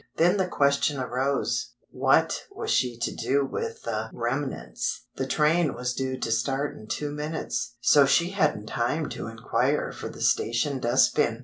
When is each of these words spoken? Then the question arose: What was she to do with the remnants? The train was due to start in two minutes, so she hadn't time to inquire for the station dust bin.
Then 0.17 0.37
the 0.37 0.47
question 0.47 0.99
arose: 0.99 1.73
What 1.91 2.45
was 2.49 2.71
she 2.71 2.97
to 2.97 3.13
do 3.13 3.45
with 3.45 3.83
the 3.83 4.09
remnants? 4.11 5.05
The 5.17 5.27
train 5.27 5.75
was 5.75 5.93
due 5.93 6.17
to 6.21 6.31
start 6.31 6.75
in 6.75 6.87
two 6.87 7.11
minutes, 7.11 7.75
so 7.81 8.07
she 8.07 8.31
hadn't 8.31 8.65
time 8.65 9.09
to 9.09 9.27
inquire 9.27 9.91
for 9.91 10.09
the 10.09 10.21
station 10.21 10.79
dust 10.79 11.13
bin. 11.13 11.39